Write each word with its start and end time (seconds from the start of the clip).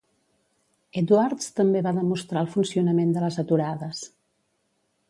Edwards 1.01 1.51
també 1.59 1.83
va 1.89 1.93
demostrar 1.99 2.43
el 2.47 2.51
funcionament 2.55 3.17
de 3.19 3.25
les 3.27 3.39
aturades. 3.47 4.07